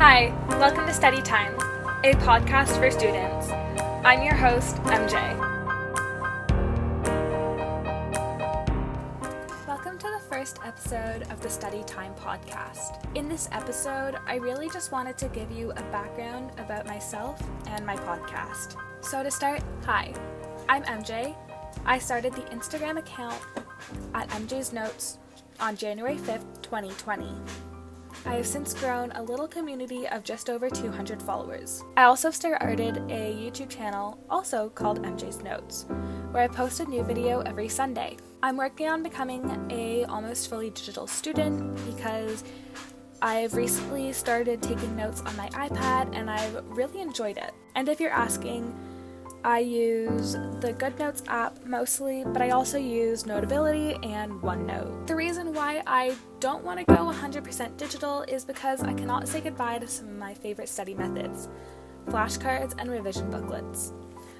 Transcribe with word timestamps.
Hi, 0.00 0.32
welcome 0.58 0.86
to 0.86 0.94
Study 0.94 1.20
Time, 1.20 1.52
a 2.04 2.14
podcast 2.14 2.78
for 2.78 2.90
students. 2.90 3.50
I'm 4.02 4.22
your 4.22 4.34
host, 4.34 4.76
MJ. 4.84 5.36
Welcome 9.68 9.98
to 9.98 10.06
the 10.08 10.22
first 10.30 10.58
episode 10.64 11.24
of 11.24 11.42
the 11.42 11.50
Study 11.50 11.84
Time 11.84 12.14
podcast. 12.14 13.04
In 13.14 13.28
this 13.28 13.50
episode, 13.52 14.16
I 14.26 14.36
really 14.36 14.70
just 14.70 14.90
wanted 14.90 15.18
to 15.18 15.28
give 15.28 15.50
you 15.50 15.72
a 15.72 15.82
background 15.92 16.52
about 16.56 16.86
myself 16.86 17.38
and 17.66 17.84
my 17.84 17.96
podcast. 17.96 18.76
So, 19.02 19.22
to 19.22 19.30
start, 19.30 19.62
hi, 19.84 20.14
I'm 20.70 20.82
MJ. 20.84 21.36
I 21.84 21.98
started 21.98 22.32
the 22.32 22.56
Instagram 22.56 22.96
account 22.96 23.38
at 24.14 24.26
MJ's 24.30 24.72
Notes 24.72 25.18
on 25.60 25.76
January 25.76 26.16
5th, 26.16 26.62
2020. 26.62 27.69
I 28.26 28.34
have 28.34 28.46
since 28.46 28.74
grown 28.74 29.12
a 29.12 29.22
little 29.22 29.48
community 29.48 30.06
of 30.08 30.24
just 30.24 30.50
over 30.50 30.68
200 30.68 31.22
followers. 31.22 31.82
I 31.96 32.04
also 32.04 32.30
started 32.30 32.98
a 33.10 33.34
YouTube 33.34 33.68
channel, 33.68 34.22
also 34.28 34.68
called 34.70 35.02
MJ's 35.02 35.42
Notes, 35.42 35.86
where 36.30 36.42
I 36.42 36.48
post 36.48 36.80
a 36.80 36.84
new 36.84 37.02
video 37.02 37.40
every 37.40 37.68
Sunday. 37.68 38.16
I'm 38.42 38.56
working 38.56 38.88
on 38.88 39.02
becoming 39.02 39.66
a 39.70 40.04
almost 40.04 40.48
fully 40.48 40.70
digital 40.70 41.06
student 41.06 41.74
because 41.86 42.44
I've 43.22 43.54
recently 43.54 44.12
started 44.12 44.62
taking 44.62 44.96
notes 44.96 45.20
on 45.20 45.36
my 45.36 45.48
iPad 45.50 46.14
and 46.14 46.30
I've 46.30 46.64
really 46.68 47.00
enjoyed 47.00 47.36
it. 47.36 47.52
And 47.74 47.88
if 47.88 48.00
you're 48.00 48.12
asking, 48.12 48.74
I 49.44 49.60
use 49.60 50.32
the 50.32 50.74
GoodNotes 50.78 51.22
app 51.28 51.64
mostly, 51.64 52.24
but 52.24 52.42
I 52.42 52.50
also 52.50 52.76
use 52.76 53.24
Notability 53.24 53.94
and 54.02 54.32
OneNote. 54.42 55.06
Why 55.50 55.82
I 55.86 56.16
don't 56.38 56.64
want 56.64 56.78
to 56.78 56.84
go 56.84 57.10
100% 57.10 57.76
digital 57.76 58.22
is 58.22 58.44
because 58.44 58.82
I 58.82 58.94
cannot 58.94 59.28
say 59.28 59.40
goodbye 59.40 59.78
to 59.78 59.88
some 59.88 60.08
of 60.08 60.14
my 60.14 60.34
favorite 60.34 60.68
study 60.68 60.94
methods 60.94 61.48
flashcards 62.06 62.74
and 62.78 62.90
revision 62.90 63.30
booklets. 63.30 63.92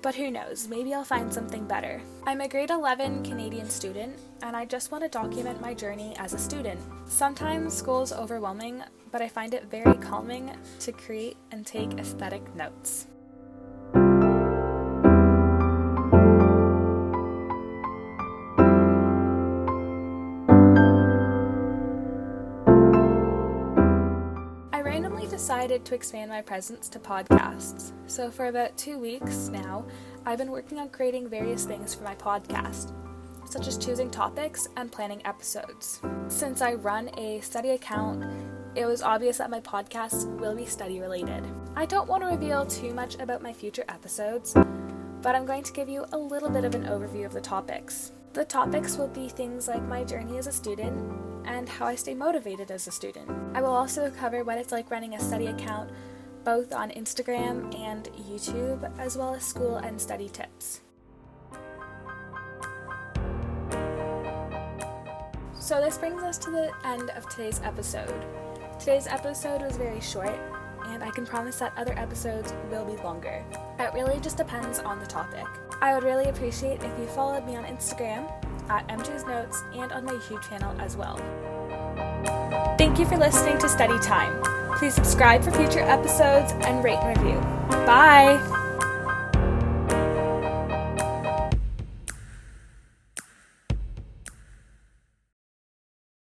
But 0.00 0.16
who 0.16 0.30
knows, 0.30 0.68
maybe 0.68 0.94
I'll 0.94 1.04
find 1.04 1.32
something 1.32 1.64
better. 1.64 2.00
I'm 2.26 2.40
a 2.40 2.48
grade 2.48 2.70
11 2.70 3.22
Canadian 3.22 3.70
student, 3.70 4.18
and 4.42 4.56
I 4.56 4.64
just 4.64 4.90
want 4.90 5.04
to 5.04 5.08
document 5.08 5.60
my 5.60 5.74
journey 5.74 6.16
as 6.18 6.34
a 6.34 6.38
student. 6.38 6.80
Sometimes 7.06 7.72
school 7.72 8.02
is 8.02 8.12
overwhelming, 8.12 8.82
but 9.12 9.22
I 9.22 9.28
find 9.28 9.54
it 9.54 9.70
very 9.70 9.94
calming 9.98 10.56
to 10.80 10.92
create 10.92 11.36
and 11.52 11.64
take 11.64 11.92
aesthetic 11.98 12.42
notes. 12.56 13.06
Randomly 24.92 25.26
decided 25.26 25.86
to 25.86 25.94
expand 25.94 26.30
my 26.30 26.42
presence 26.42 26.86
to 26.86 26.98
podcasts. 26.98 27.92
So, 28.06 28.30
for 28.30 28.48
about 28.48 28.76
two 28.76 28.98
weeks 28.98 29.48
now, 29.48 29.86
I've 30.26 30.36
been 30.36 30.50
working 30.50 30.78
on 30.78 30.90
creating 30.90 31.30
various 31.30 31.64
things 31.64 31.94
for 31.94 32.04
my 32.04 32.14
podcast, 32.14 32.92
such 33.48 33.66
as 33.68 33.78
choosing 33.78 34.10
topics 34.10 34.68
and 34.76 34.92
planning 34.92 35.22
episodes. 35.24 36.02
Since 36.28 36.60
I 36.60 36.74
run 36.74 37.08
a 37.16 37.40
study 37.40 37.70
account, 37.70 38.22
it 38.74 38.84
was 38.84 39.00
obvious 39.00 39.38
that 39.38 39.48
my 39.48 39.60
podcasts 39.60 40.26
will 40.38 40.54
be 40.54 40.66
study 40.66 41.00
related. 41.00 41.42
I 41.74 41.86
don't 41.86 42.06
want 42.06 42.22
to 42.24 42.28
reveal 42.28 42.66
too 42.66 42.92
much 42.92 43.14
about 43.14 43.40
my 43.40 43.54
future 43.54 43.84
episodes, 43.88 44.52
but 45.22 45.34
I'm 45.34 45.46
going 45.46 45.62
to 45.62 45.72
give 45.72 45.88
you 45.88 46.04
a 46.12 46.18
little 46.18 46.50
bit 46.50 46.66
of 46.66 46.74
an 46.74 46.84
overview 46.84 47.24
of 47.24 47.32
the 47.32 47.40
topics. 47.40 48.12
The 48.32 48.46
topics 48.46 48.96
will 48.96 49.08
be 49.08 49.28
things 49.28 49.68
like 49.68 49.82
my 49.82 50.04
journey 50.04 50.38
as 50.38 50.46
a 50.46 50.52
student 50.52 50.96
and 51.44 51.68
how 51.68 51.84
I 51.84 51.94
stay 51.94 52.14
motivated 52.14 52.70
as 52.70 52.86
a 52.86 52.90
student. 52.90 53.28
I 53.54 53.60
will 53.60 53.74
also 53.74 54.10
cover 54.10 54.42
what 54.42 54.56
it's 54.56 54.72
like 54.72 54.90
running 54.90 55.14
a 55.14 55.20
study 55.20 55.48
account 55.48 55.90
both 56.42 56.72
on 56.72 56.90
Instagram 56.90 57.78
and 57.78 58.04
YouTube, 58.28 58.90
as 58.98 59.18
well 59.18 59.34
as 59.34 59.44
school 59.44 59.76
and 59.76 60.00
study 60.00 60.30
tips. 60.30 60.80
So, 65.58 65.80
this 65.80 65.98
brings 65.98 66.22
us 66.22 66.38
to 66.38 66.50
the 66.50 66.72
end 66.84 67.10
of 67.10 67.28
today's 67.28 67.60
episode. 67.62 68.26
Today's 68.80 69.06
episode 69.06 69.60
was 69.60 69.76
very 69.76 70.00
short, 70.00 70.36
and 70.86 71.02
I 71.02 71.10
can 71.10 71.26
promise 71.26 71.56
that 71.58 71.72
other 71.76 71.98
episodes 71.98 72.52
will 72.70 72.84
be 72.84 72.96
longer. 73.02 73.44
It 73.78 73.92
really 73.94 74.20
just 74.20 74.36
depends 74.36 74.78
on 74.78 74.98
the 74.98 75.06
topic. 75.06 75.46
I 75.80 75.94
would 75.94 76.04
really 76.04 76.26
appreciate 76.26 76.82
if 76.82 76.98
you 76.98 77.06
followed 77.06 77.46
me 77.46 77.56
on 77.56 77.64
Instagram 77.64 78.30
at 78.68 78.86
MJ's 78.88 79.24
Notes 79.24 79.62
and 79.74 79.92
on 79.92 80.04
my 80.04 80.12
YouTube 80.12 80.48
channel 80.48 80.74
as 80.80 80.96
well. 80.96 81.16
Thank 82.78 82.98
you 82.98 83.06
for 83.06 83.16
listening 83.16 83.58
to 83.58 83.68
Study 83.68 83.98
Time. 83.98 84.42
Please 84.78 84.94
subscribe 84.94 85.44
for 85.44 85.50
future 85.50 85.80
episodes 85.80 86.52
and 86.62 86.82
rate 86.82 86.98
and 86.98 87.18
review. 87.18 87.40
Bye! 87.86 88.61